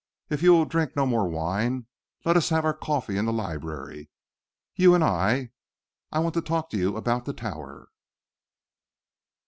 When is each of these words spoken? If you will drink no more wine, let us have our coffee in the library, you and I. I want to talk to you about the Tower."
If 0.31 0.41
you 0.41 0.51
will 0.53 0.65
drink 0.65 0.95
no 0.95 1.05
more 1.05 1.29
wine, 1.29 1.85
let 2.25 2.35
us 2.35 2.49
have 2.49 2.65
our 2.65 2.73
coffee 2.73 3.17
in 3.17 3.25
the 3.25 3.31
library, 3.31 4.09
you 4.75 4.95
and 4.95 5.03
I. 5.03 5.51
I 6.11 6.17
want 6.17 6.33
to 6.33 6.41
talk 6.41 6.71
to 6.71 6.77
you 6.79 6.97
about 6.97 7.25
the 7.25 7.33
Tower." 7.33 7.87